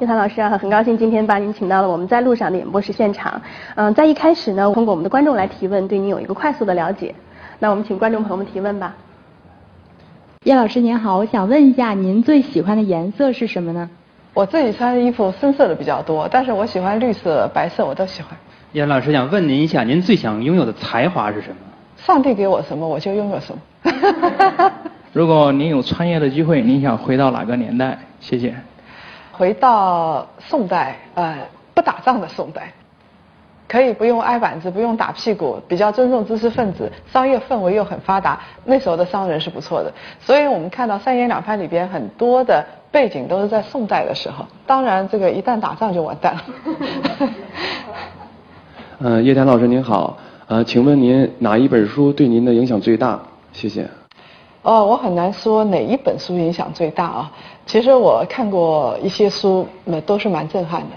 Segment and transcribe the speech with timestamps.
[0.00, 3.42] 叶檀老师啊，很高兴今天把您请到了我们在路上的演播室现场。
[3.74, 7.12] 嗯，在一开始呢，通过我们的观众来提问，对您有一个快速的了解。
[7.58, 8.94] 那我们请观众朋友们提问吧。
[10.44, 13.90] 叶老师您好，我想问一下，您最喜欢的颜色是什么呢？
[14.34, 18.30] 我自己穿的衣服深色的比较多，但是我喜欢绿色、白色，我都喜欢。
[18.70, 21.56] 叶老师想问您一下，您最想拥有的才华是什么？
[21.96, 24.70] 上帝给我什么，我就拥有什么。
[25.12, 27.98] 如果您有穿越的机会，您想回到哪个年代？
[28.20, 28.54] 谢谢。
[29.38, 31.38] 回到宋代，呃，
[31.72, 32.72] 不打仗的宋代，
[33.68, 39.92] 可以不用挨板子，不用打屁股，比较尊重知识分子，商业氛围又很发达，那时候的商人是不错的。
[40.18, 44.44] 所以我们看到三言两拍里边很多的背景都是在宋代的时候。
[44.66, 46.42] 当然，这个一旦打仗就完蛋了。
[48.98, 53.20] 嗯，叶檀老师您好，呃，请问您哪一本书对您的影响最大？
[53.52, 53.88] 谢谢。
[54.68, 57.32] 哦，我很难说哪一本书影响最大啊。
[57.64, 60.96] 其实我看过一些书，那都是蛮震撼的。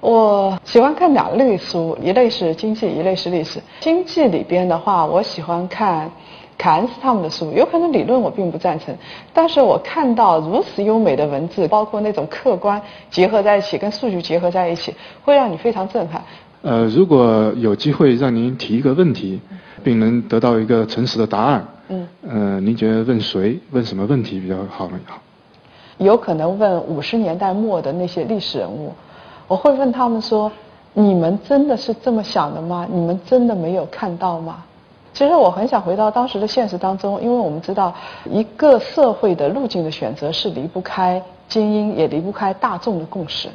[0.00, 3.60] 我喜欢看两类书，一类是经济，一类是历史。
[3.80, 6.10] 经济里边的话，我喜欢看
[6.56, 7.52] 凯恩斯他们的书。
[7.52, 8.96] 有可能理论我并不赞成，
[9.34, 16.24] 但是我看到如此优美的文字，包括那种客观结合在一起，跟数据结合在一起，会让你非常震撼。
[16.62, 19.40] 呃，如果有机会让您提一个问题，
[19.82, 21.66] 并能得到一个诚实的答案。
[21.88, 24.98] 嗯，呃，您觉得问谁问什么问题比较好呢？
[25.06, 25.18] 好，
[25.98, 28.92] 有可能问五十年代末的那些历史人物，
[29.48, 30.52] 我会问他们说：
[30.92, 32.86] 你们真的是这么想的吗？
[32.90, 34.62] 你们真的没有看到吗？
[35.12, 37.92] 其实我很想回到当时的现实当中，因为我们知道
[38.30, 43.48] 一个社会的路径的选择是离不开精英，也离不开大众的共识。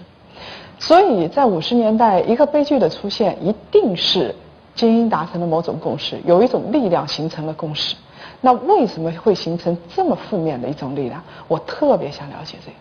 [0.78, 4.36] 所以在五十年代，一个悲剧的出现，一定是
[4.76, 7.96] 精英达成了某种共识，有一种力量形成了共识。
[8.42, 11.24] 那为什么会形成这么负面的一种力量？
[11.48, 12.78] 我特别想了解这个。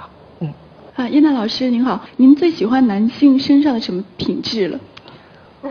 [0.00, 0.08] 好，
[0.40, 0.54] 嗯。
[0.94, 4.78] 啊，叶娜老师您好，您最喜欢男性身上的什么品质了？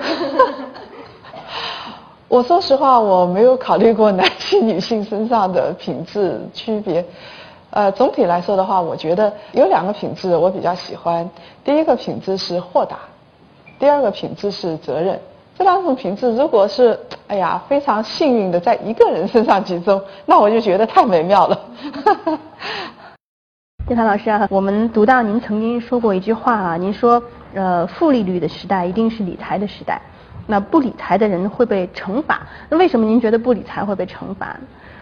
[2.27, 7.05] 我说实话，我没有考虑过男性、女性身上的品质区别。
[7.73, 11.27] 呃，总体来说的话，我觉得有两个品质我比较喜欢。
[11.63, 12.99] 第一个品质是豁达，
[13.79, 15.19] 第二个品质是责任。
[15.57, 21.59] 这两种品质，如果是哎呀非常幸运的在一个人身上集中，那我就觉得太美妙了。
[23.89, 27.21] 叶檀老师啊，我们读到您曾经说过一句话啊，您说
[27.55, 29.99] 呃负利率的时代一定是理财的时代，
[30.45, 32.41] 那不理财的人会被惩罚。
[32.69, 34.55] 那为什么您觉得不理财会被惩罚？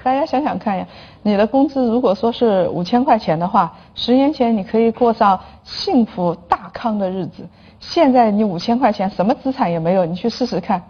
[0.03, 0.87] 大家想想看呀，
[1.21, 7.47] 你的工资如果说是五千块钱的话，十年前你可以过上幸福大康的日子。
[7.79, 10.81] 现在你五千块钱什么资产也没有，你去试试看，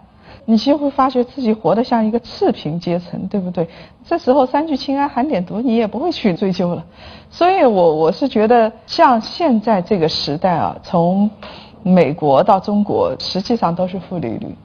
[0.46, 3.68] 你就会发觉自己活得像一个次贫阶层，对不对？
[4.06, 6.84] 这时候三聚氰胺含碘毒你也不会去追究了。
[7.30, 11.30] 所以我我是觉得，像现在这个时代啊，从
[11.82, 14.56] 美国到中国，实际上都是负利率，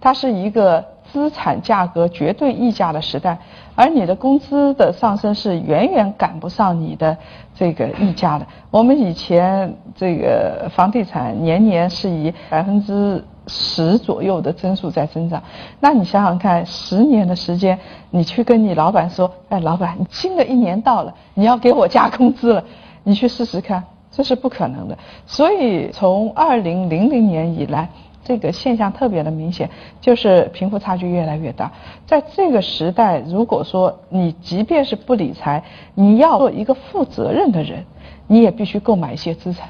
[0.00, 0.84] 它是一个。
[1.12, 3.38] 资产价格绝对溢价的时代，
[3.74, 7.16] 而你的工资的上升是远远赶不上你的
[7.54, 8.46] 这个溢价的。
[8.70, 15.42] 我们以前这个房地产年年是以百分之十左右的增速在增长，
[15.80, 17.78] 那你想想看，十年的时间，
[18.10, 22.64] 你去跟你老板说，哎，老板，新的一年到了，你要给我加工资了，
[23.04, 24.98] 你去试试看，这是不可能的。
[25.26, 27.88] 所以从二零零零年以来。
[28.26, 29.70] 这个现象特别的明显，
[30.00, 31.70] 就是贫富差距越来越大。
[32.06, 35.62] 在这个时代，如果说你即便是不理财，
[35.94, 37.84] 你要做一个负责任的人，
[38.26, 39.68] 你也必须购买一些资产。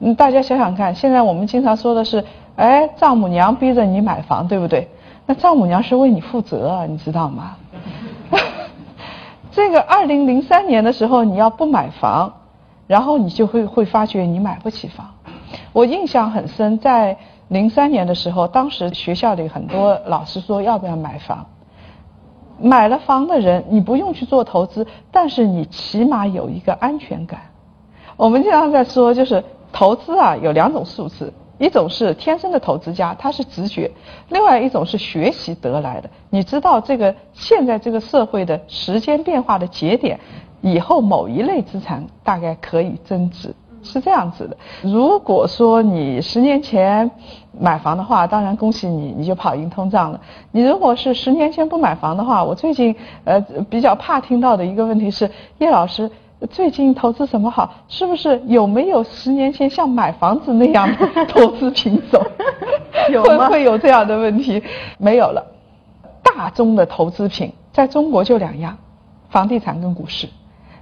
[0.00, 2.22] 嗯，大家想想看，现在我们经常说的是，
[2.56, 4.86] 哎，丈母娘逼着你买房，对不对？
[5.24, 7.56] 那丈母娘是为你负责，你知道吗？
[9.50, 12.34] 这个二零零三年的时候，你要不买房，
[12.86, 15.14] 然后你就会会发觉你买不起房。
[15.72, 17.16] 我印象很深，在。
[17.48, 21.46] 零三年的时候，当时学校里很多老师说要不要买房。
[22.60, 27.40] 买了房的人，你不用去做投资，但是你起码有一个安全感。
[28.16, 33.88] 我们经常在说，就是投资啊，有两种素质，一种是天生的投资家，他是直觉；
[34.28, 36.10] 另外一种是学习得来的。
[36.30, 40.18] 你知道这个现在这个社会的时间变化的节点，
[40.60, 43.54] 以后某一类资产大概可以增值。
[43.82, 47.10] 是这样子的，如果说你十年前
[47.58, 50.20] 买房的话，当然恭喜你，你就跑赢通胀了。
[50.52, 52.94] 你如果是十年前不买房的话，我最近
[53.24, 53.40] 呃
[53.70, 56.10] 比较怕听到的一个问题是，叶老师
[56.50, 57.72] 最近投资什么好？
[57.88, 62.20] 是不是有没有十年前像买房子那样的投资品种？
[63.12, 64.62] 有 会会有这样的问题？
[64.98, 65.44] 没有了，
[66.22, 68.76] 大宗的投资品在中国就两样，
[69.30, 70.28] 房地产跟股市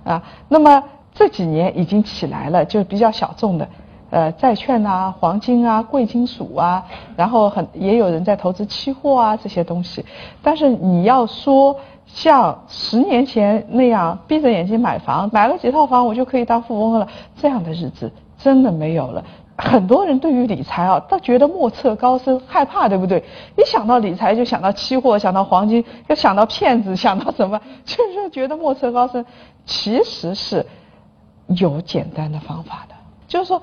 [0.04, 0.22] 啊。
[0.48, 0.82] 那么。
[1.18, 3.66] 这几年已经起来了，就比较小众的，
[4.10, 6.84] 呃，债券啊、黄金啊、贵金属啊，
[7.16, 10.04] 然后很也有人在投资期货啊这些东西。
[10.42, 11.74] 但是你要说
[12.04, 17.08] 像十年前那样闭着眼睛买房，买了几套房我就可以当富翁了，
[17.40, 19.24] 这样的日子真的没有了。
[19.58, 23.24] 很多人对于理财啊，都觉得莫测高深，害怕，对不对？
[23.56, 29.24] 一想到理财就想到期货，想到黄金，又想到骗子，想到什么， 就是觉得莫测高深。
[29.64, 30.64] 其实是
[31.48, 32.94] 有简单的方法的，
[33.28, 33.62] 就是说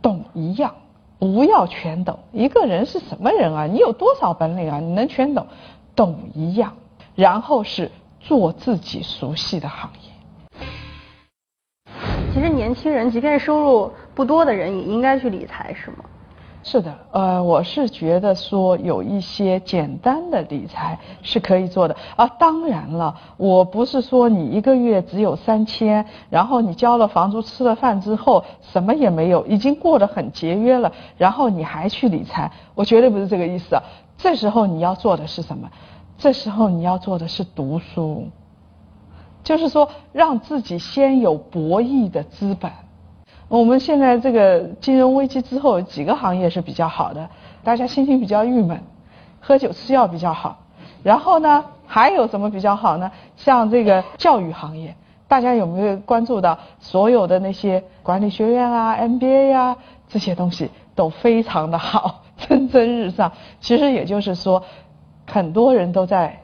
[0.00, 0.74] 懂一样，
[1.18, 2.18] 不要全懂。
[2.32, 3.66] 一个人是什么人啊？
[3.66, 4.78] 你有多少本领啊？
[4.80, 5.46] 你能全懂？
[5.94, 6.74] 懂一样，
[7.14, 7.90] 然后是
[8.20, 10.10] 做自己熟悉的行业。
[12.32, 16.04] 其实年轻人，即便收入不多的人，也应该去理财，是吗？
[16.68, 22.26] 是的，呃，我是觉得说有一些简单的理财是可以做的啊。
[22.40, 33.80] 当然了，我不是说你一个月只有三千，然后你交了房租、吃了饭之后什么也没有，已经过得很节约了，然后你还去理财，我绝对不是这个意思。
[34.18, 35.70] 这时候你要做的是什么？
[36.18, 38.26] 这时候你要做的是读书。
[39.44, 42.68] 就是说，让自己先有博弈的资本。
[43.48, 47.28] 我们现在这个金融危机之后，几个行业是比较好的，
[47.62, 48.82] 大家心情比较郁闷，
[49.40, 50.58] 喝酒吃药比较好。
[51.04, 53.12] 然后呢，还有什么比较好呢？
[53.36, 54.96] 像这个教育行业，
[55.28, 59.76] 大家有没有关注到所有的那些管理学院啊、MBA 呀
[60.08, 63.30] 这些东西都非常的好，蒸蒸日上。
[63.60, 64.64] 其实也就是说，
[65.24, 66.40] 很多人都在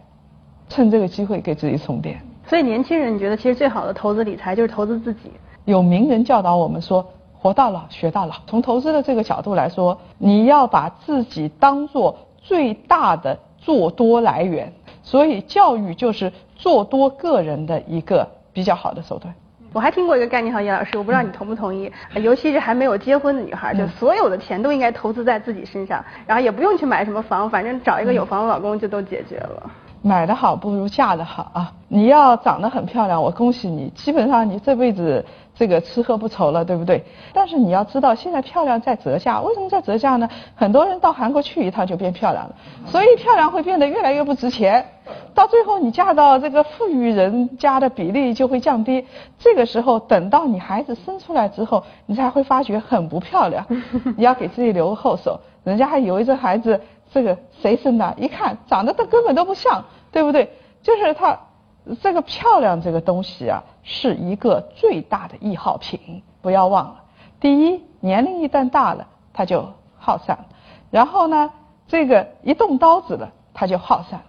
[0.69, 2.21] 趁这个机会给自己充电。
[2.47, 5.33] 所以年轻人，你觉得其实最好的投资理财就是投资自己。
[5.65, 7.07] 有名人教导我们说，
[7.39, 8.35] 活到老学到老。
[8.47, 14.73] 从投资的这个角度来说，你要把自己当做最大的做多来源。
[15.05, 19.35] 所以教育就是做多个人的一个比较好的手段。
[19.73, 21.91] 我还听过一个概念哈，叶老师，我不知道你同不同意。
[22.17, 29.71] 尤其是还没有结婚的女孩，就所有的钱都应该投资在自己身上，然后也不用去买什么房，反正找一个有房的老公就都解决了。
[30.03, 31.73] 买的好不如嫁的好啊！
[31.89, 37.05] 你要长得很漂亮，我恭喜你，基本上你这辈子这个吃喝不愁了，对不对？
[37.33, 40.29] 但是你要知道，现在漂亮在折价，为什么在折价呢？
[40.55, 42.55] 很多人到韩国去一趟就变漂亮了，
[42.87, 44.85] 所以漂亮会变得越来越不值钱。
[45.35, 49.07] 到最后你嫁到这个富裕人家的比例就会降低。
[49.39, 53.67] 这个时候等到你孩子生出来之后，你才会发觉很不漂亮。
[54.17, 56.81] 你要给自己留个后手，人家还以为这孩子。
[57.15, 58.15] 这个谁生的？
[58.17, 60.51] 一看长得都根本都不像，对不对？
[60.83, 61.39] 就是他
[62.01, 67.05] 这个漂亮这个东西啊，是一个最大的易耗品，不要忘了。
[67.41, 69.67] 第一，年龄一旦大了，它就
[69.99, 70.45] 耗散了；
[70.91, 71.51] 然后呢，
[71.89, 74.25] 这个一动刀子了，它就耗散了。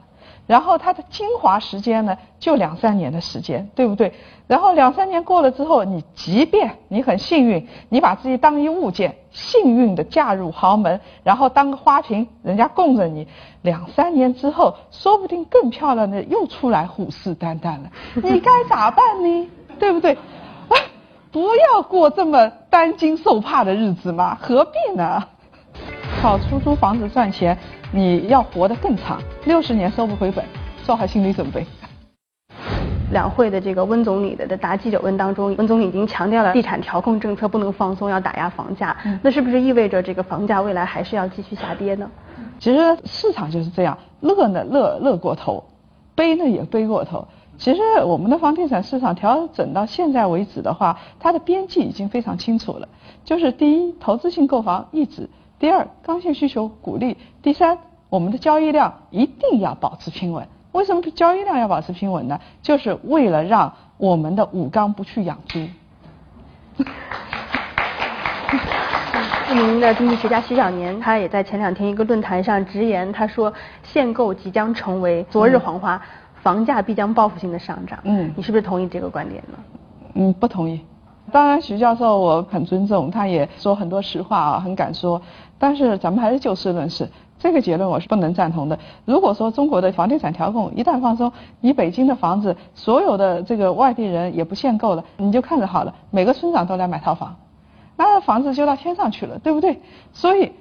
[0.45, 4.13] 然后它的精华时间呢，就两三年的时间，对不对？
[4.45, 13.25] 然后两三年过了之后，你即便你很幸运，你把自己当一物件，幸运的嫁入豪门，然后当个花瓶，人家供着你，
[13.61, 19.49] 两三年之后，说不定更漂亮的又出来虎视眈眈了，你该咋办呢？
[19.79, 20.13] 对不对？
[20.13, 20.75] 啊，
[21.31, 25.23] 不要过这么担惊受怕的日子嘛，何必呢？
[26.23, 27.57] 靠出租房子赚钱。
[27.91, 30.45] 你要活得更长，六十年收不回本，
[30.81, 31.65] 做好心理准备。
[33.11, 38.95] 两会的这个温总理的的答记者问当中，温总理已经强调了地产调控政策不能放松，要打压房价。
[39.21, 42.09] 那是不是意味着这个房价未来还是要继续下跌呢？
[42.57, 45.61] 其实市场就是这样，乐呢乐乐过头，
[46.15, 47.27] 悲呢也悲过头。
[47.57, 52.87] 其实我们的房地产市场调整到现在为止的话，它的边际已经非常清楚了，
[53.25, 55.29] 就是第一，投资性购房一直。
[55.63, 57.77] 第二，刚性需求鼓励；第三，
[58.09, 60.45] 我们的交易量一定要保持平稳。
[60.73, 62.37] 为什么交易量要保持平稳呢？
[62.61, 65.65] 就是为了让我们的武钢不去养猪。
[69.47, 73.53] 著名的经济学家徐小年，他也在前两天一个论坛上直言，他说
[73.83, 76.01] 限购即将成为昨日黄花，
[76.41, 77.97] 房价必将报复性的上涨。
[78.03, 79.57] 嗯，你是不是同意这个观点呢？
[80.15, 80.81] 嗯，不同意。
[81.31, 85.21] 当然，徐教授我很尊重，他也说很多实话啊，很敢说。
[85.63, 88.77] 但是咱们还是就事论事，这个结论我是不能赞同的。
[89.05, 97.37] 如果说中国的房地产调控一旦放松，你北京的房子所有的这个外地人也不限购了，你就看着好了，每个村长都来买套房，
[97.95, 99.79] 那房子就到天上去了，对不对？
[100.11, 100.51] 所以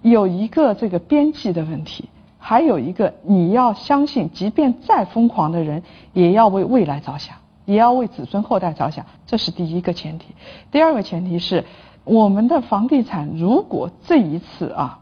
[0.00, 2.08] 有一个这个边际的问题，
[2.38, 5.82] 还有一个你要相信，即便再疯狂的人，
[6.14, 7.36] 也要为未来着想。
[7.66, 10.28] 也要为子孙后代着想，这是第一个前提。
[10.70, 11.64] 第二个前提是，
[12.06, 15.00] 我们的房地产如果这一次啊，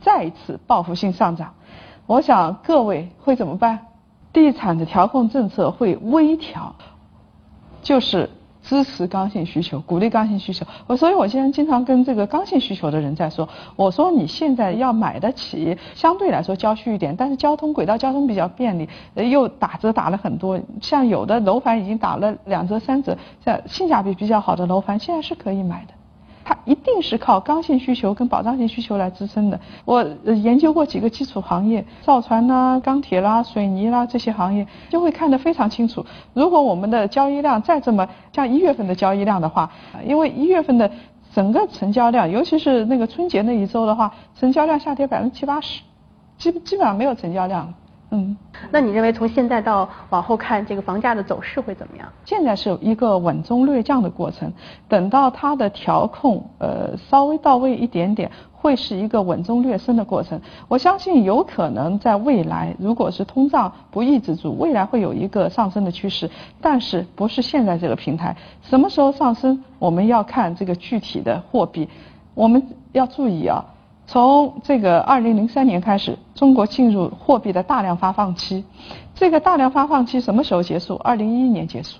[0.00, 1.52] 再一次报复性上涨，
[2.06, 3.86] 我想各位会怎么办？
[4.32, 6.74] 地产的调控政策会微调，
[7.82, 8.30] 就是
[8.62, 10.64] 支持刚性需求，鼓励刚性需求。
[10.86, 13.46] 我所以，我现在经常跟这个刚性需求的人在说，
[13.76, 25.92] 我说你现在要买得起，相对来说郊区一点，但是交通轨道交通比较便利，又打折打了很多，像有的楼盘已经打了两折三折，像性价比比较好的楼盘，现在是可以买的。
[26.48, 29.58] 它一定是靠刚性需求跟保障性需求来支撑的。
[29.84, 30.00] 我
[30.44, 36.06] 研究过几个基础行业，造船啦、钢铁啦、水泥啦这些行业，就会看得非常清楚。
[36.34, 39.72] 如果我们的交易量再这么像一月份的交易量的话，
[40.04, 40.88] 因为一月份的
[41.34, 45.82] 整个成交量，尤其是那个春节那一周的话，成交量下跌百分之七八十，
[46.38, 47.74] 基基本上没有成交量。
[48.16, 48.34] 嗯，
[48.70, 52.08] 那你认为从现在到往后看，这个房价的走势会怎么样？
[52.24, 54.50] 现在是一个稳中略降的过程，
[54.88, 60.40] 等到它的调控呃稍微到位一点点，会是一个稳中略升的过程。
[60.66, 66.30] 我相信有可能在未来，如果是通胀不抑制住，未来会有一个上升的趋势，
[66.62, 68.34] 但是不是现在这个平台。
[68.62, 71.86] 什么时候上升，我们要看这个具体的货币，
[72.32, 73.62] 我们要注意啊。
[74.06, 78.64] 从这个二零零三年开始，中国进入货币的大量发放期。
[79.14, 80.94] 这个大量发放期什么时候结束？
[80.96, 81.98] 二零一一年结束。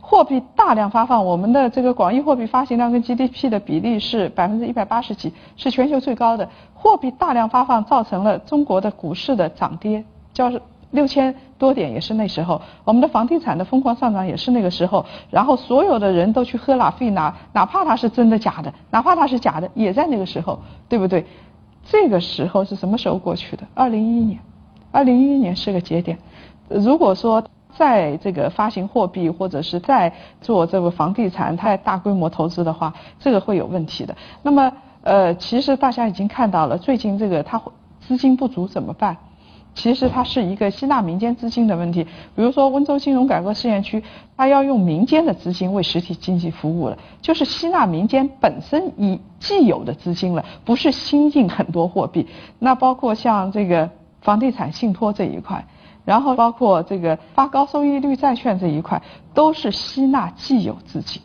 [0.00, 6.48] 货币大量发放，我们的这个广义货币发行量跟 GDP 的比例是百分之一百八十几，是全球最高的。
[6.74, 10.50] 货币大量发放造成了中国的股市的涨跌，叫。
[10.92, 21.26] 六千多点也是那时候，我们的房地产的疯狂上涨也是那个时候，然后所有的人都去喝拉菲，拿哪怕它是真的假的，哪怕它是假的，也在那个时候，对不对？
[21.84, 23.64] 这个时候是什么时候过去的？
[23.74, 24.38] 二零一一年，
[24.92, 26.16] 二零一一年是个节点。
[26.68, 27.42] 如果说
[27.74, 34.14] 在这个发行货币或者是在做这个房地产太大规模投资的话，这个会有问题的。
[34.42, 34.72] 那么
[35.02, 37.60] 呃，其实大家已经看到了，最近这个它
[38.00, 39.16] 资金不足怎么办？
[39.74, 42.04] 其实它是一个吸纳民间资金的问题，
[42.36, 44.02] 比如说温州金融改革试验区，
[44.36, 52.28] 它要用民间的资金为实体经济服务了，就是吸纳民间本身已既有的资金了，不是新印很多货币。
[52.58, 53.88] 那包括像这个
[54.20, 55.64] 房地产信托这一块，
[56.04, 59.00] 然后包括这个发高收益率债券这一块，
[59.32, 61.22] 都是吸纳既有资金。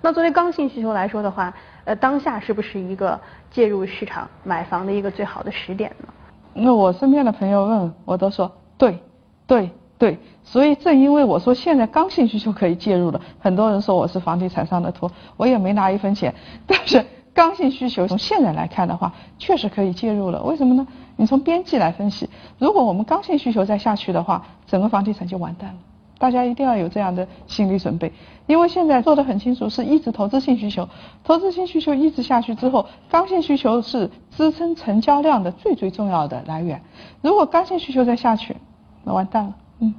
[0.00, 6.08] 那作为刚性需求来说的话，呃，当下是不是一个介入市场买房的一个最好的时点呢？
[6.54, 8.98] 那我身边的朋友问我都说对，
[9.46, 16.34] 对对，所以正因为我说现在刚性需求可以介入了，很多人说我是房地产上的托，我也没拿一分钱，
[16.66, 20.42] 但是刚性需求从现在来看的话，确实可以介入了。
[20.42, 20.86] 为什么呢？
[21.16, 25.76] 你从边际来分析，如果我们刚性需求再下去的话，整个房地产就完蛋了。
[26.18, 28.12] 大家一定要有这样的心理准备，
[28.46, 30.88] 因为现在做的很清楚，是抑制投资性需求，
[31.22, 36.80] 投资性需求抑制下去之后，刚性需求是支撑成交量的最最重要的来源。
[37.20, 38.56] 如果刚性需求再下去，
[39.02, 39.54] 那完蛋了。
[39.80, 39.94] 嗯。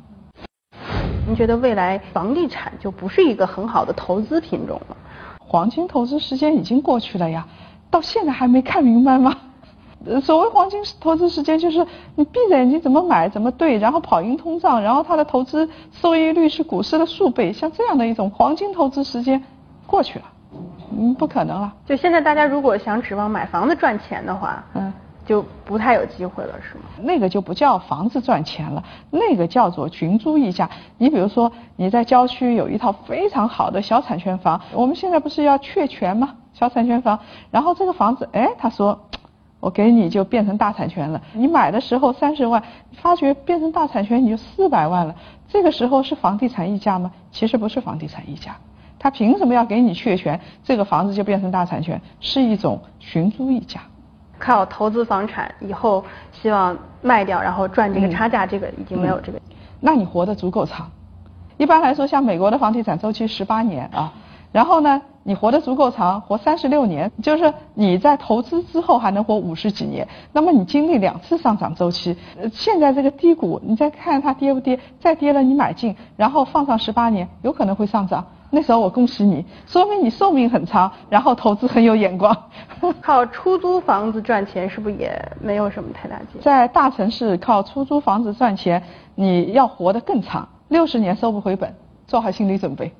[1.28, 4.98] 您觉得未来房地产就不是一个很好的投资品种了？
[5.40, 7.48] 黄金投资时间已经过去了呀，
[7.90, 9.36] 到现在还没看明白吗？
[10.22, 11.84] 所谓黄金投资时间，就是
[12.16, 19.44] 你闭着眼睛怎么买怎么对，然后跑赢通胀，然后它的投资收益率是股市的数倍，像这样的一种黄金投资时间
[19.88, 20.26] 过去了，
[20.96, 21.74] 嗯，不可能了。
[21.88, 24.94] 就现在大家如果想指望买房子赚钱的话，嗯，
[25.26, 26.84] 就不太有机会了，是吗？
[27.02, 30.70] 那个就不叫房子赚钱了，那个叫做群租溢价。
[31.00, 36.36] 你比如说你在郊区有一套非常好的小产权房，我们现在不是要确权吗？
[36.54, 37.18] 小产权房，
[37.50, 39.00] 然后这个房子，哎，他说。
[39.66, 41.20] 我给你就变成大产权了。
[41.34, 45.16] 你买的时候三十万，发觉变成大产权你就四百万了。
[45.48, 47.12] 这个时候是房地产溢价吗？
[47.32, 48.56] 其实不是房地产溢价，
[49.00, 50.40] 他凭什么要给你确权？
[50.64, 53.82] 这个房子就变成大产权，是一种寻租溢价。
[54.38, 59.42] 靠投资房产以后希望卖掉然后赚这个差价，这个已经没有这个。
[59.80, 60.92] 那你活得足够长。
[61.58, 64.14] 一般来说，像美国的房地产周期十八年啊，
[64.52, 65.02] 然后呢？
[65.28, 70.08] 你活得足够长，活三十六年，就是你在投资之后还能活五十几年。
[70.32, 72.16] 那么你经历两次上涨周期，
[72.54, 78.24] 现在这个低谷，你再看它跌不跌，再跌了你买进，然后放上十八年，有可能会上涨。
[78.52, 82.38] 那时候我恭喜你，说明你寿命很长，然后投资很有眼光。
[83.02, 86.40] 靠出租房子赚钱是不是也没有什么太大劲？
[86.40, 88.84] 在大城市靠出租房子赚钱，
[89.16, 91.74] 你要活得更长，六十年收不回本，
[92.06, 92.94] 做好心理准备。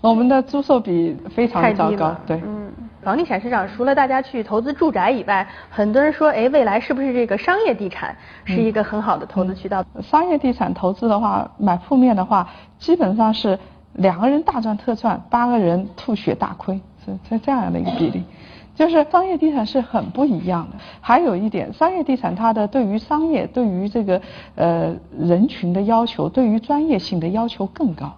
[0.00, 2.40] 我们的租售比非常糟糕，对。
[2.44, 2.70] 嗯，
[3.02, 9.84] 房地产市场除了大家去投资住宅以外，很多人说，哎，未来是不是这个商业地产是一个很好的投资渠道？
[10.00, 13.58] 商业地产投资的话，买铺面的话，基本上是
[13.94, 18.22] 两个人大赚特赚，八个人吐血大亏，是是这样的一个比例。
[18.76, 20.76] 就是商业地产是很不一样的。
[21.00, 24.22] 还有一点，商业地产它的对于商业、对于这个
[24.54, 28.14] 呃人群的要求，对于专业性的要求更高。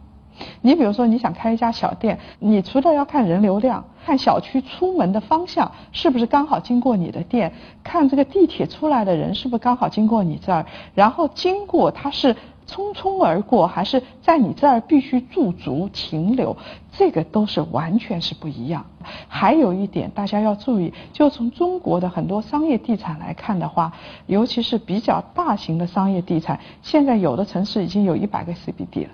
[0.62, 12.36] 你比如说，你想开一家小店，你除了要看人流量，看小区出门的方向是不是刚好经过你的店，看这个地铁出来的人是不是刚好经过你这儿，然后经过它是。
[12.66, 16.56] 匆匆而过，还是在你这儿必须驻足停留，
[16.92, 18.86] 这个都是完全是不一样。
[19.26, 23.92] 还有一点大家要注意，就从中国的很多商业地产来看的话，
[24.26, 29.10] 尤其是比较大型的商业地产，现在有的城市已经有一百个 CBD 了。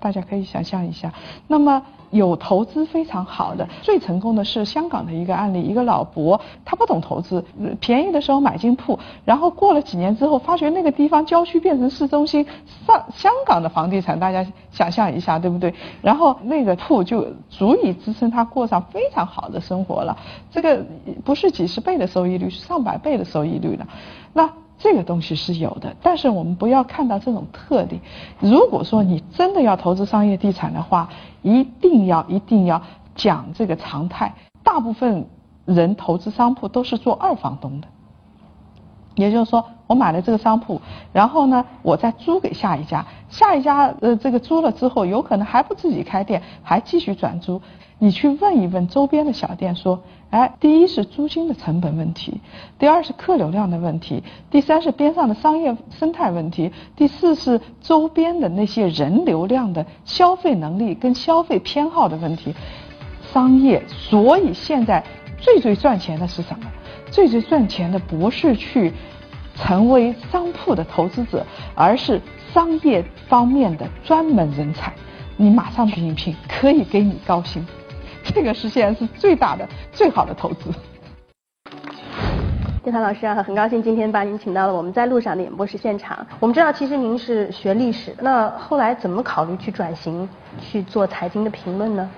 [0.00, 1.12] 大家可以想象一下，
[1.46, 7.44] 那么有投资非常好的，最成功的是香港的一个案例，一个老伯，他不懂投资，
[7.80, 12.44] 便宜的时候买进铺，然后过了几年之后，发觉那个地方郊区变成市中心，
[12.86, 15.72] 上香港的房地产，大家想象一下，对不对？
[16.00, 20.16] 然后那个铺就足以支撑他过上非常好的生活了，
[20.50, 20.84] 这个
[21.24, 23.86] 不是几十倍的收益率，是上百倍的收益率了，
[24.32, 24.50] 那。
[24.82, 28.00] 这个东西是有的，但是我们不要看到这种特例。
[28.40, 31.10] 如果说你真的要投资商业地产的话，
[31.42, 32.80] 一定要一定要
[33.14, 34.34] 讲这个常态。
[34.64, 35.26] 大部分
[35.66, 37.88] 人投资商铺都是做二房东的，
[39.16, 40.80] 也就是说，我买了这个商铺，
[41.12, 47.60] 然后呢，我再租给下一家，下一家呃这个租了之后，有可能还不自己开店，还继续转租。
[48.00, 50.02] 你去问一问周边的小店说。
[50.30, 52.40] 哎，第一是租金的成本问题，
[52.78, 62.54] 第二是客流量的问题，第三是边上的商业生态问题，第四是周边的那些人流量的消费能力跟消费偏好的问题。
[63.32, 65.02] 商业，所以现在
[65.36, 66.70] 最最赚钱的是什么？
[67.10, 68.92] 最最赚钱的不是去
[69.56, 72.22] 成为商铺的投资者，而是
[72.54, 74.92] 商业方面的专门人才。
[75.36, 77.66] 你马上去应聘，可以给你高薪。
[78.24, 80.70] 这个是现在是最大的、最好的投资。
[82.84, 86.26] 叶檀老师啊，很高兴今天把您请到了我们在路上的演播室现场。
[86.38, 92.08] 我们知道，其实您是学历史，那后来怎么考虑去转型去做财经的评论呢？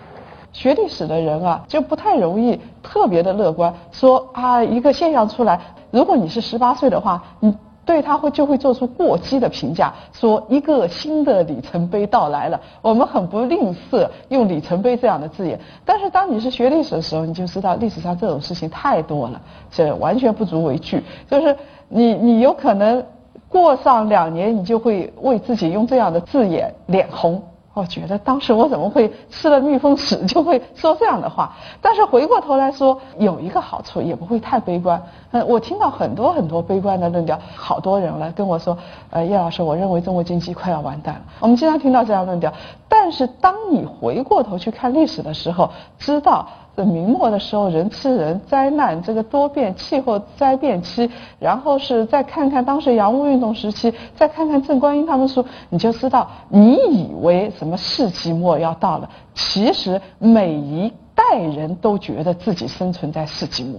[0.52, 7.56] 学历史的人啊，就不太容易特别的乐观，说啊一个现象出来，如果你是十八岁的话，你。
[7.84, 12.60] 对他会就会做出过激的评价，说一个新的里程碑到来了。
[12.80, 15.58] 我们很不吝啬用里程碑这样的字眼。
[15.84, 19.40] 但是当你是学历史的时候，你就知道历史上这种事情太多了，
[19.70, 21.02] 这完全不足为惧。
[21.28, 21.56] 就是
[21.88, 23.04] 你你有可能
[23.48, 27.42] 过上两年，你就会为自己用这样的字眼脸红。
[27.74, 31.52] 我觉得当时我怎么会吃了蜜蜂屎就会说这样的话？
[31.80, 35.02] 但是回过头来说，有一个好处，也不会太悲观。
[35.30, 38.76] 嗯，我听到很多很多悲观的论调，好多人来跟我说，
[39.10, 41.22] 呃，叶老师，我认为中国经济快要完蛋了。
[41.40, 42.52] 我们经常听到这样论调，
[42.88, 46.46] 但是当你回过头去看历史的时候，知道。
[46.74, 63.78] 这明末的时候，人吃人，灾难这个多变，气候灾变期，然后是再看看当时洋务运动时期，再看看郑观音他们说，你就知道，你以为什么世纪末要到了，其实每一代人都觉得自己生存在世纪末，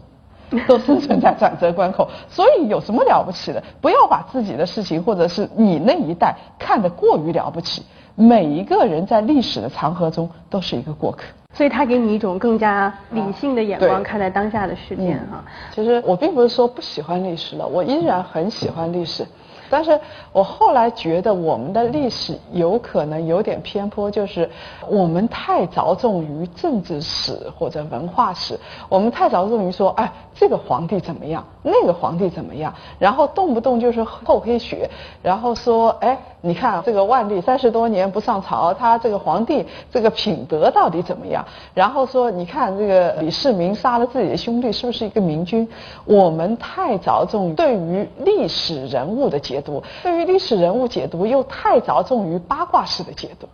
[0.67, 3.63] 都生存在转折关口，所以有什么了不起的？
[3.81, 7.81] 不要把自己的事情或者是你那一代看得过于了不起，
[8.13, 11.23] 每一个人在历史的长河中都是一个过客。
[11.53, 15.43] 所以他给你一种更加理性的眼光看待当下的事件哈。
[15.71, 19.23] 其实我并不是说不喜欢历史了，我依然很喜欢历史。
[19.73, 19.99] 但是
[20.31, 24.47] 我后来觉得我们的历史有可能有点偏颇，就是
[24.87, 28.55] 我们太着重于政治史或者文化史，
[28.87, 34.87] 我们太着重于说，哎，这个皇帝怎么样，那个皇帝怎么样，然后动不动就是厚黑学，
[35.23, 41.43] 然后说，哎，你看这个万历三十多年不上朝，他这个皇帝这个品德到底怎么样？
[41.73, 45.67] 然后说，你看这个李世民杀了自己的兄弟，是不是一个明君？
[46.05, 49.62] 我们太着重对于历史人物的解。
[49.63, 53.47] 读对于历史人物解读又太着重于八卦式的解读，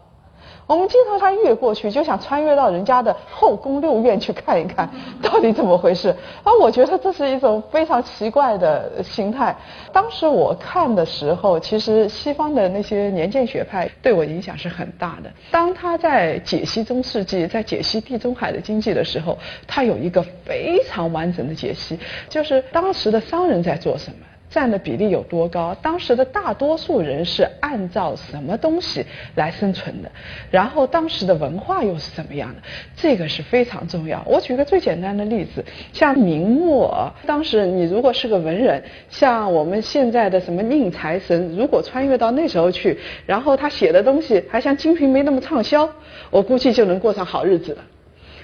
[0.67, 4.87] 我们经常穿越过去，就想穿越到人家的后宫六院去看一看
[5.21, 6.09] 到底怎么回事。
[6.43, 9.55] 啊我觉得这是一种非常奇怪的心态。
[9.91, 15.31] 当时我看的时候，其实西方的那些年鉴学派对我影响是很大的。
[15.49, 24.17] 当他在解析中世纪，在解析地中海的经济的时候，他有一个非常完整的解析，就是当时的商人在做什么。
[24.49, 25.75] 占的比例有多高？
[25.81, 30.11] 当时的大多数人是按照什么东西来生存的？
[30.49, 32.61] 然后当时的文化又是怎么样的？
[32.95, 34.23] 这个是非常重要。
[34.25, 45.89] 我举个最简单的例子，像明末，当时你如果是个文人，像我们现在的什么宁财神，如果穿越到那时候去，然后他写的东西还像《金瓶梅》那么畅销，
[46.31, 47.81] 我估计就能过上好日子了。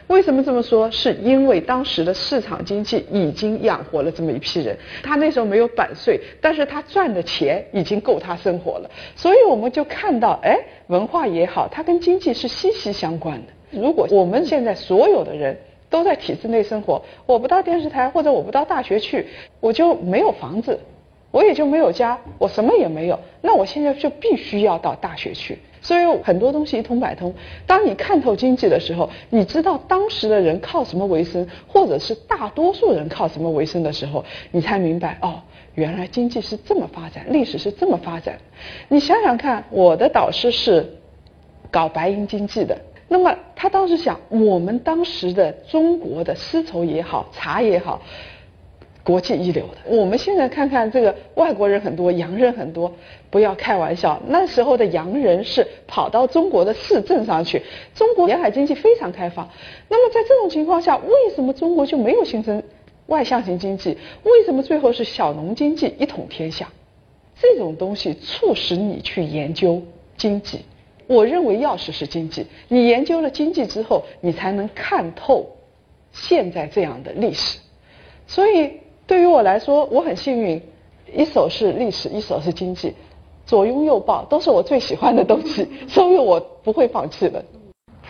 [0.07, 0.89] 为什么这么说？
[0.91, 8.89] 是因为当时的市场经济已经养活了这么一批人，他那时候没有版税，但是他赚的钱已经够他生活了。
[9.15, 13.47] 所以我们就看到，哎，文化也好，它跟经济是息息相关的。
[13.71, 15.57] 如果我们现在所有的人
[15.89, 19.25] 都在体制内生活，我不到电视台或者我不到大学去，
[19.59, 20.79] 我就没有房子。
[21.35, 25.59] 我也就没有家，我什么也没有，那我现在就必须要到大学去。
[25.81, 27.33] 所以很多东西一通百通。
[27.67, 35.41] 当你看透经济的时候，你知道当时的人靠什么为生，或者是大多数人靠什么为生的时候，你才明白哦，
[35.73, 38.39] 原来经济是这么发展，历史是这么发展。
[38.87, 40.89] 你想想看，我的导师是
[41.69, 42.77] 搞白银经济的，
[43.09, 48.01] 那么他当时想，我们当时的中国的丝绸也好，茶也好。
[49.05, 52.91] 国际一流的，我们现在看看这个外国人很多，洋人很多，
[53.29, 54.19] 不要开玩笑。
[54.27, 57.61] 那时候的洋人是跑到中国的市镇上去，
[57.93, 59.47] 中国沿海经济非常开放。
[59.89, 62.63] 那么在这种情况下，为什么中国就没有形成
[63.05, 63.95] 外向型经济？
[64.23, 66.67] 为什么最后是小农经济一统天下？
[67.39, 69.83] 这种东西促使你去研究
[70.17, 70.61] 经济。
[71.05, 72.47] 我认为钥匙是经济。
[72.69, 75.45] 你研究了经济之后，你才能看透
[76.11, 77.59] 现在这样的历史。
[78.25, 78.83] 所以。
[79.07, 80.61] 对于我来说，我很幸运，
[81.13, 82.93] 一手是历史，一手是经济，
[83.45, 87.43] 左拥右抱，都是我最喜欢的东西，所以我不会放弃的。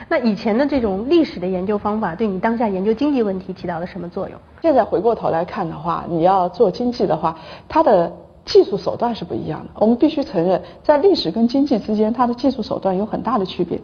[0.10, 4.38] 那以前的这种历史的研究方法，对你当下研究经济问题起到了什么作用？
[4.62, 8.12] 现在回过头来看的话，你要做经济的话，它的
[8.44, 9.72] 技术手段是不一样的。
[9.76, 13.80] 我们必须承认，在历史跟经济之间，它的技术手段有很大的区别。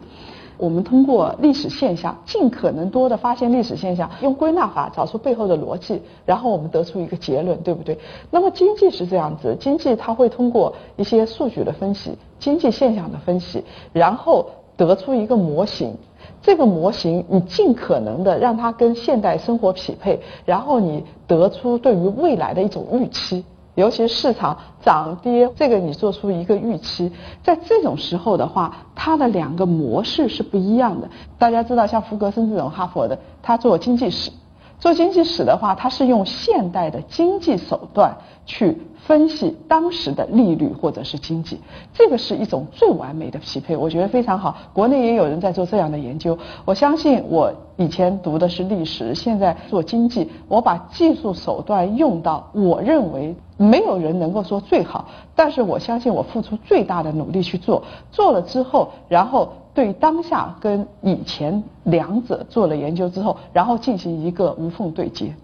[0.62, 7.98] 我们通过历史现象，尽可能多的发现历史现象，用归纳法找出背后的逻辑，然后我们得出一个结论，对不对？
[8.30, 14.46] 那么经济是这样子，经济它会通过一些数据的分析、经济现象的分析，然后
[14.76, 15.96] 得出一个模型。
[16.40, 23.44] 这个模型你尽可能的让它跟现代生活匹配，然后你得出对于未来的一种预期。
[23.74, 27.10] 尤其是市场涨跌，这个你做出一个预期，
[27.42, 31.10] 在这种时候的话，它的两个模式是不一样的。
[31.36, 34.30] 大家知道，像福格森这种哈佛的，他做经济史，
[34.78, 38.80] 做经济史的话，他是用现代的经济手段去。
[39.02, 41.58] 分析当时的利率或者是经济，
[41.92, 44.56] 这个是一种最完美的匹配，我觉得非常好。
[44.72, 46.38] 国内也有人在做这样的研究。
[46.64, 65.34] 我相信我以前读的是历史，现在做经济，我把技术手段用到我认为没有人能够说最好，但是我相信我付出最大的努力去做，做了之后，然后对当下跟以前两者做了研究之后，然后进行一个无缝对接。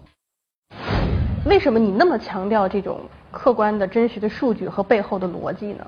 [1.45, 2.99] 为什么你那么强调这种？
[3.31, 5.85] 客观的真实的数据和背后的逻辑呢？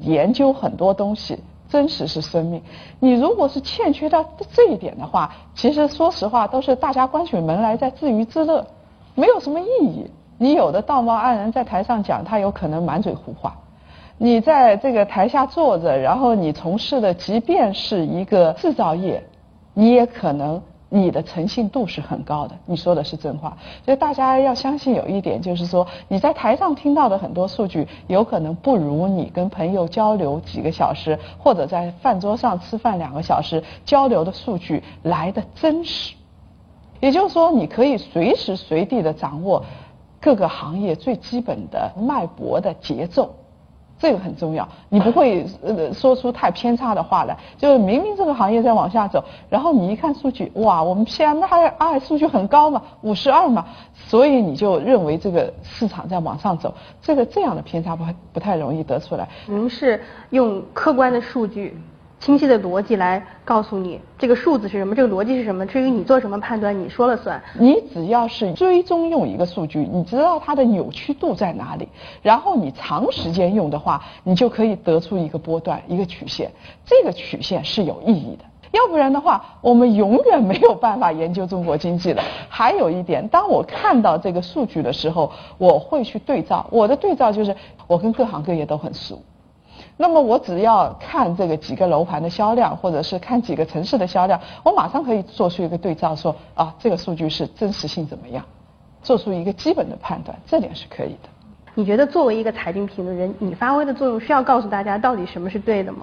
[0.00, 2.62] 研究很多东西，真实是生命。
[3.00, 8.66] 你如果是欠缺到这一点的话，其实说实话都是大家关起门来在自娱自乐，
[9.14, 10.06] 没有什么意义。
[10.42, 13.52] 你有的道貌岸然在台上讲，他有可能满嘴胡话；
[14.18, 19.22] 你在这个台下坐着，然后你从事的即便是一个制造业，
[19.72, 20.60] 你也可能。
[20.94, 36.14] 你的诚信度是很高的，你说的是真话，所以大家要相信有一点，就是说你在台上听到的很多数据，有可能不如你跟朋友交流几个小时，或者在饭桌上吃饭两个小时交流的数据来的真实。
[37.00, 39.64] 也就是说，你可以随时随地的掌握
[40.22, 43.34] 各个行业最基本的脉搏的节奏。
[43.98, 47.36] 这个很重要，你不会呃说出太偏差的话来。
[47.56, 56.74] 就是明明这个行业在往下走，然后你一看数据，哇，我们 PMI 数据很高嘛，五十二嘛，所以你就认为这个市场在往上走。
[57.00, 59.28] 这个这样的偏差不不太容易得出来。
[59.46, 61.80] 您是用客观的数据。
[62.22, 65.66] 清晰的逻辑来告诉你这个数字是什么，这个逻辑是什么。
[65.66, 67.42] 至于你做什么判断，你说了算。
[67.58, 71.88] 你只要是追踪用一个数据，你知道它的扭曲度在哪里，
[72.22, 76.48] 然后你长时间用的话，你就可以得出一个波段、一个曲线。
[76.84, 82.22] 这个曲线是有意义的，要不然的话，我们永远没有办法研究中国经济的。
[82.48, 86.64] 还有一点，当我看到这个数据的时候，我会去对照。
[86.70, 87.52] 我的对照就是
[87.88, 89.20] 我跟各行各业都很熟。
[90.02, 98.44] 那么我只要看这个几个楼盘的销量，或者是看几个城市的销量，我马上可以做出一个对照，说啊，这个数据是真实性怎么样，
[99.00, 101.28] 做出一个基本的判断，这点是可以的。
[101.76, 106.00] 你觉得作为一个财经评论人，你发挥的作用是要告诉大家到底什么是对的吗？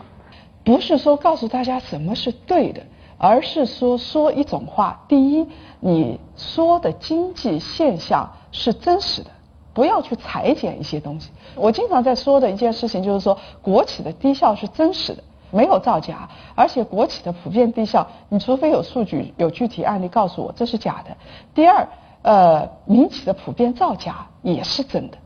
[0.63, 2.81] 不是说告诉大家什么是对的，
[3.17, 4.97] 而是说说一种话。
[5.09, 5.45] 第一，
[5.81, 9.29] 你说的经济现象是真实的。
[9.73, 11.29] 不要去裁剪一些东西。
[11.55, 21.15] 我经常在说的一件事情就是说，国企的低效是真实的，没有造假，而且国企的普遍低效，你除非有数据、有具体案例告诉我这是假的。
[21.53, 21.88] 第二，
[22.21, 25.17] 呃，民企的普遍造假也是真的，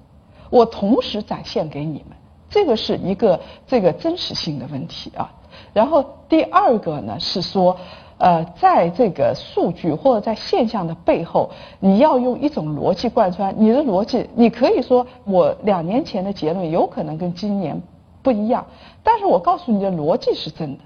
[0.49, 2.17] 我同时展现给你们，
[2.49, 5.31] 这个是一个这个真实性的问题啊。
[5.71, 7.77] 然后第二个呢是说，
[8.23, 11.49] 呃，在这个数据或者在现象的背后，
[11.81, 13.53] 你要用一种逻辑贯穿。
[13.57, 17.81] 你的逻辑，你可以说我两年前的结论有可能跟今年
[18.21, 18.65] 不一样，
[19.03, 20.83] 但是我告诉你的逻辑是真的，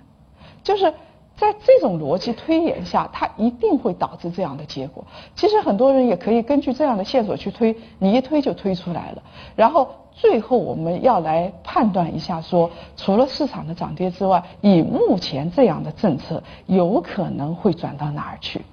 [0.64, 0.92] 就是
[1.36, 5.06] 在这种逻辑推演下，它一定会导致这样的结果。
[5.36, 9.22] 其实很多人也可以根据这样的线索去推，你一推就推出来了，
[9.56, 9.88] 然后。
[10.20, 18.66] 最后我们要来判断一下，说除了市场的涨跌之外，以目前这样的政策，有可能会转到哪儿去？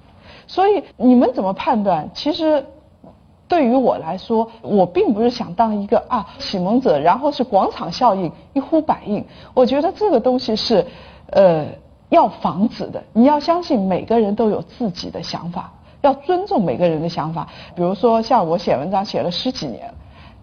[0.46, 2.08] 所以你们怎么判断？
[2.14, 2.64] 其实
[3.46, 9.22] 对于我来说，我并不是想当一个啊启蒙者，然后是广场效应一呼百应。
[9.52, 10.86] 我觉得这个东西是
[11.30, 11.66] 呃
[12.08, 13.04] 要防止的。
[13.12, 17.46] 你要相信每个人都有自己的想法，要尊重每个人的想法。
[17.74, 19.92] 比如说像我写文章写了十几年。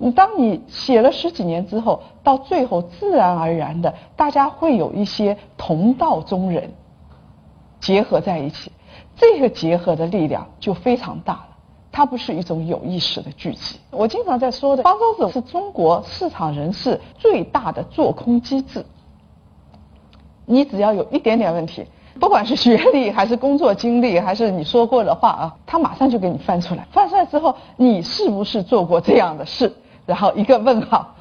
[0.04, 6.74] 你当你写了十几年之后，到最后自然而然的，大家会有一些同道中人
[7.80, 8.72] 结合在一起，
[9.16, 11.48] 这个结合的力量就非常大了。
[11.92, 13.78] 它不是一种有意识的聚集。
[13.92, 18.84] 我经常在说的，方舟子是中国市场人士最大的做空机制。
[20.46, 21.86] 你只要有一点点问题，
[22.20, 26.88] 不管是学历还是工作经历，还是你说过的话啊，他马上就给你翻出来。
[26.92, 29.72] 翻出来之后，你是不是做过这样的事？
[30.12, 31.16] 然后一个问号，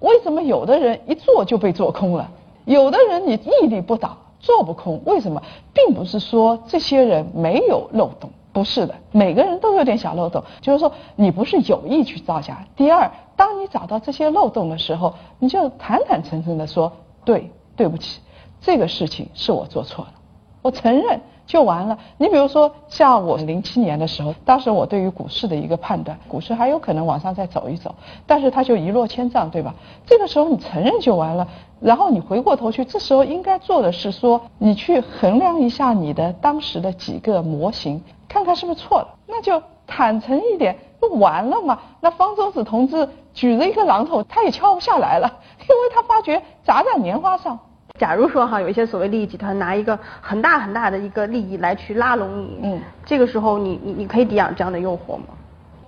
[0.00, 2.28] 为什么有的人一做就被做空了，
[2.64, 5.00] 有的人你屹立不倒做不空？
[5.04, 5.40] 为什么？
[5.72, 10.42] 并不是说这些人没有漏洞，不是的，每个人都有点小漏洞。
[10.60, 12.66] 就是说你不是有意去造假。
[12.74, 16.92] 第二，当你找到这些漏洞的时候，你就坦坦诚诚的说，
[17.24, 18.20] 对，对不起，
[18.60, 20.14] 这个事情是我做错了，
[20.62, 21.20] 我承认。
[21.50, 21.98] 就完了。
[22.16, 27.92] 你比如说，像我零七年的时候，当时我对于股市的一个判断，股市还有可能往上再走一走，
[28.24, 29.74] 但是它就一落千丈，对吧？
[30.06, 31.48] 这个时候你承认就完了，
[31.80, 41.80] 然后你回过头去，这时候应该做的是说，你去衡量一下你的当时的几个模型，看看是不是错了，那就坦诚一点，不完了嘛。
[42.00, 45.26] 那方舟子同志举着一个榔头，他也敲不下来了，
[45.62, 47.58] 因为他发觉砸在棉花上。
[48.00, 55.24] 假如说哈，有一些所谓利益集团拿一个很大很大的一个利益来去拉拢你，嗯，这个时候你你你可以抵挡这样的诱惑吗？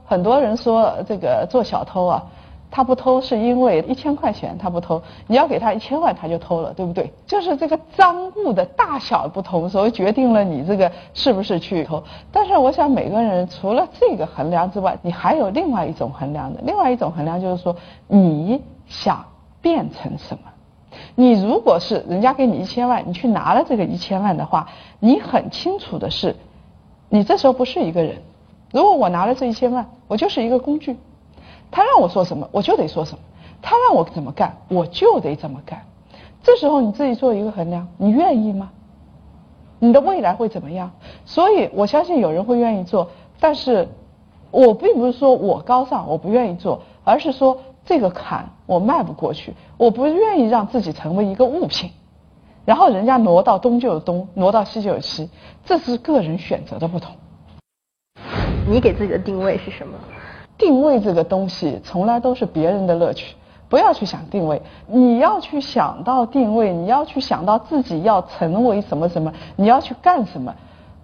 [0.04, 2.22] 很多人说这个做小偷啊，
[2.70, 7.10] 他不偷是因为一千块钱他不偷，你要给他一千万他就偷了，对不对？
[7.26, 12.04] 就是这个赃物的大小不同，所以决定了你这个是不是去偷。
[12.30, 17.74] 但是我想每个人除了这个衡量之外，你还有另外一种衡量的，另外一种衡量就是说
[18.06, 19.24] 你想
[19.62, 20.42] 变成什么。
[21.14, 26.36] 你如果是人家给你一千万，你去拿了这个一千万的话，你很清楚的是，
[27.10, 28.22] 你这时候不是一个人。
[28.72, 30.96] 如果我拿了这一千万，我就是一个工具，
[31.70, 33.18] 他让我说什么我就得说什么，
[33.60, 35.82] 他让我怎么干我就得怎么干。
[36.42, 38.70] 这时候你自己做一个衡量，你愿意吗？
[39.78, 40.92] 你的未来会怎么样？
[41.26, 43.86] 所以我相信有人会愿意做，但是
[44.50, 47.58] 我并不是说我高尚，我不愿意做，而是说。
[47.84, 51.90] 这个坎我迈不过去，我不愿意让自己成为一个物品，
[52.64, 55.28] 然后人家挪到东就有东，挪到西就有西，
[55.64, 57.14] 这是个人选择的不同。
[58.68, 59.98] 你给自己的定位是什么？
[60.56, 63.34] 定位这个东西从来都是别人的乐趣，
[63.68, 64.62] 不要去想定位。
[64.86, 70.54] 你要去想到定位，你要去想到自己要成为什么什么，你要去干什么，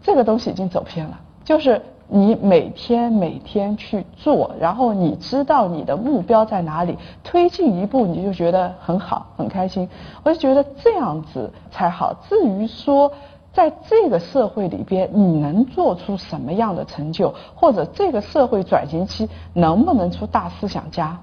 [0.00, 1.82] 这个东西已经走偏了，就是。
[2.10, 9.86] 你每天每天去做，然后你知道你的目标在哪里，推进一步你就觉得很好，很开心。
[10.22, 12.14] 我就觉得这样子才好。
[12.26, 13.12] 至于说
[13.52, 21.18] 在这个社会里边你能做出什么样的成就，或者这个社会转型期能不能出大思想家，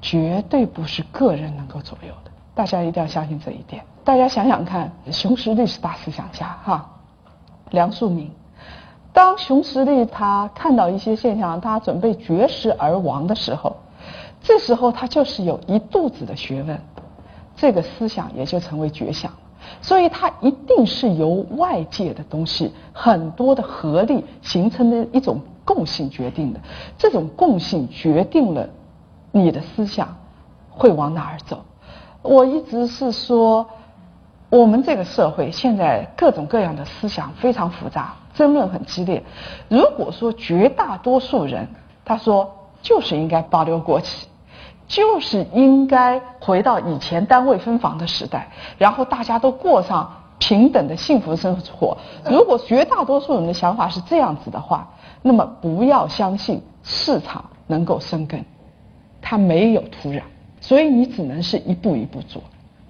[0.00, 2.30] 绝对不是个人能够左右的。
[2.54, 3.84] 大家一定要相信这一点。
[4.02, 6.88] 大家想想看，熊十力是大思想家哈，
[7.70, 8.30] 梁漱溟。
[9.16, 13.74] 当熊十力他看到一些现象，他准备绝食而亡的时候，
[14.42, 16.78] 这时候他就是有一肚子的学问，
[17.56, 19.32] 这个思想也就成为绝想，
[19.80, 26.60] 所以他一定是由外界的东西很多的合力形成的一种共性决定的，
[26.98, 28.68] 这种共性决定了
[29.32, 30.14] 你的思想
[30.68, 31.64] 会往哪儿走。
[32.20, 33.66] 我一直是说，
[34.50, 38.14] 我们这个社会现在各种各样的思想非常复杂。
[38.36, 39.24] 争论很激烈。
[39.68, 41.66] 如果说绝大多数人
[42.04, 44.28] 他说就是应该保留国企，
[44.86, 51.96] 就是应该回到以前单位分房的时代，然后大家都过上平等的幸福生活。
[52.30, 54.88] 如果绝大多数人的想法是这样子的话，
[55.22, 58.44] 那么不要相信市场能够生根，
[59.20, 60.22] 它没有土壤，
[60.60, 62.40] 所以你只能是一步一步做。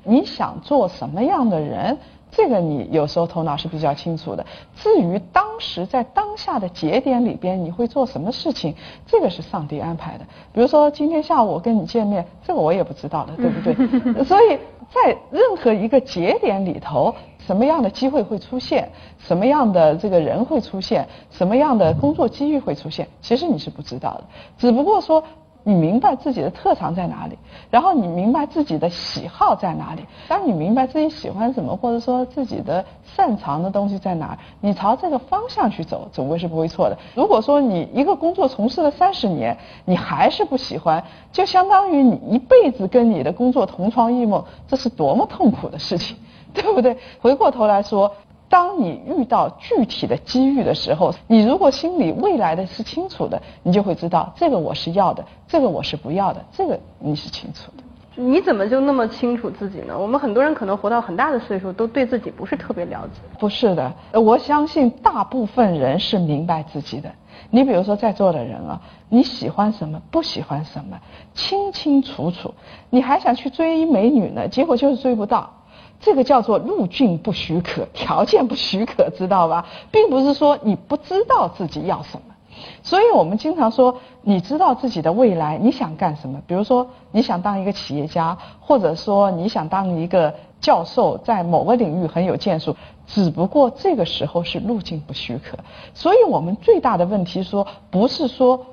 [0.05, 1.97] 你想做什么样的人？
[2.37, 4.45] 这个你有时候头脑是比较清楚的。
[4.75, 8.75] 至于当时在当下的节点里边你会做什么事情，
[9.07, 10.25] 这个是上帝安排的。
[10.53, 13.73] 比如说今天下午我跟你见面，这个我也不知道的，对不对？
[14.25, 14.59] 所以
[14.91, 18.87] 在任何一个节点里头，什么样的机会会出现，
[19.19, 24.25] 什么样的这个人会出现，什么样的工作机遇会出现，其实你是不知道的。
[24.59, 25.25] 只不过说。
[25.69, 27.37] 你明白自己的特长在哪里，
[27.71, 30.07] 然后你明白自己的喜好在哪里。
[30.29, 36.97] 当你明白自己喜欢什么，或者说自己的擅长的东西在哪，你朝这个方向去走，总归是不会错的。
[37.17, 41.03] 如果说你一个工作从事了三十年，你还是不喜欢，
[41.33, 46.17] 就相当于你一辈子跟你的工作同床异梦，这是多么痛苦的事情，
[46.55, 46.97] 对不对？
[47.21, 48.15] 回过头来说。
[48.49, 57.83] 当你遇到具体的机遇的时候，你如果心里未来的是清楚的，你就会知道这个我是要的，这个我是不要的，这个你是清楚的。
[58.19, 59.99] 你怎么就那么清楚自己呢？
[59.99, 63.21] 我们很多人可能活到很大的岁数，都对自己不是特别了解。
[63.39, 67.11] 不是的，我相信大部分人是明白自己的。
[67.51, 68.81] 你比如说在座的人啊，
[69.11, 70.99] 你喜欢什么，不喜欢什么，
[71.35, 72.55] 清清楚楚。
[72.89, 75.53] 你还想去追一美女呢，结果就是追不到。
[76.01, 79.67] 这个叫做路径不许可，条件不许可，知道吧？
[79.91, 82.35] 并不是说你不知道自己要什么。
[82.83, 86.41] 所以我们经常说，你知道自己的未来，你想干什么？
[86.47, 92.75] 比如说，你想当一个企业家，或者说你想当一个教授，在某个领域很有建树。
[93.07, 95.59] 只不过这个时候是路径不许可。
[95.93, 98.67] 所以我们最大的问题说，不是说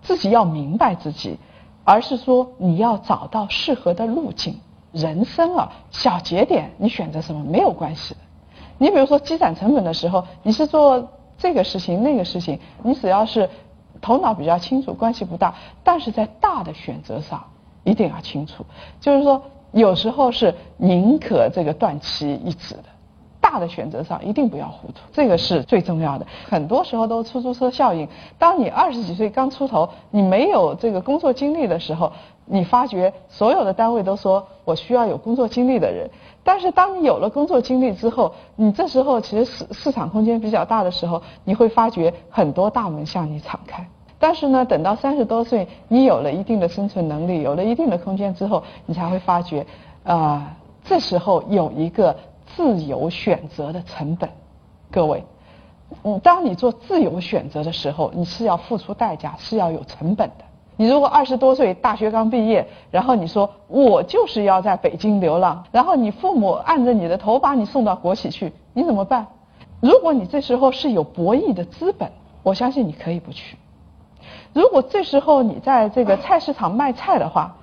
[0.00, 1.38] 自己要明白自己，
[1.82, 4.60] 而是说你要找到适合的路径。
[4.94, 8.20] 人生啊，小节点你选择什么没有关系的。
[8.78, 13.50] 你比如说积攒成本的时候，你是做这个事情那个事情，你只要是
[14.00, 15.54] 头脑比较清楚，关系不大。
[15.82, 17.44] 但是在大的选择上
[17.82, 18.64] 一定要清楚，
[19.00, 22.84] 就是说有时候是宁可这个断其一指的。
[23.44, 26.26] 大的选择上一定不要糊涂，这个是最重要的。
[26.48, 28.08] 很多时候都出租车效应。
[28.38, 32.10] 当你二十几岁刚出头，你没有这个工作经历的时候，
[32.46, 36.08] 你发觉所有的单位都说我需要有工作经历的人。
[36.42, 43.86] 但是当你有了工作经历之后，你这时候其实市市场空间比较大的时候，你会发觉很多大门向你敞开。
[44.18, 49.66] 但是呢，等到三十多岁，你有了一定的生存能力，有了一定的空间之后，你才会发觉，
[50.02, 52.16] 啊，这时候有一个。
[52.56, 54.30] 自由选择的成本，
[54.90, 55.24] 各位，
[56.02, 60.44] 嗯，当你做自由选择的时候，你是要付出代价，是要有成本的。
[60.76, 69.26] 你如果二十多岁，大学刚毕业，然后你说我就是要在北京流浪，然后你父母按着你的头把你送到国企去，你怎么办？
[69.80, 72.10] 如果你这时候是有博弈的资本，
[72.42, 73.56] 我相信你可以不去。
[74.52, 77.56] 如果这时候你在这个菜市场卖菜的话，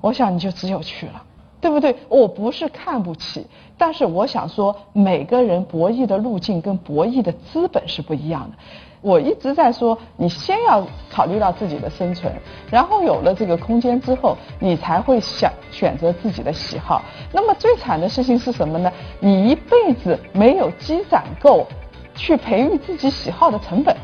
[0.00, 1.22] 我想你就只有去了。
[1.64, 1.96] 对不对？
[2.10, 3.46] 我不是看不起，
[3.78, 8.56] 但是我想说，每个人博弈的路径跟博弈的资本是不一样的。
[9.00, 12.30] 我一直在说，你先要考虑到自己的生存，
[12.70, 17.00] 然后有了这个空间之后，你才会想选择自己的喜好。
[17.32, 18.92] 那么最惨的事情是什么呢？
[19.18, 21.66] 你一辈子没有积攒够
[22.14, 23.96] 去培育自己喜好的成本，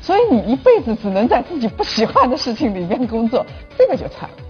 [0.00, 3.44] 所以你一辈子只能在自己不喜欢的事情里面工作，
[3.76, 4.49] 这个就惨了。